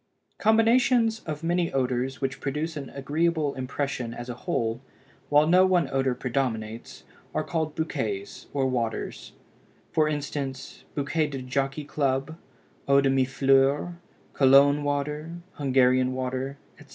Combinations 0.39 1.19
of 1.27 1.43
many 1.43 1.71
odors 1.71 2.21
which 2.21 2.39
produce 2.41 2.75
an 2.75 2.89
agreeable 2.89 3.53
impression 3.53 4.15
as 4.15 4.29
a 4.29 4.33
whole, 4.33 4.81
while 5.29 5.45
no 5.45 5.63
one 5.63 5.87
odor 5.91 6.15
predominates, 6.15 7.03
are 7.35 7.43
called 7.43 7.75
bouquets 7.75 8.47
or 8.51 8.65
waters; 8.65 9.33
for 9.91 10.09
instance, 10.09 10.85
Bouquet 10.95 11.27
de 11.27 11.43
Jockey 11.43 11.83
Club, 11.85 12.35
Eau 12.87 12.99
de 12.99 13.11
Mille 13.11 13.27
Fleurs, 13.27 13.93
Cologne 14.33 14.83
Water, 14.83 15.35
Hungarian 15.59 16.13
Water, 16.13 16.57
etc. 16.79 16.89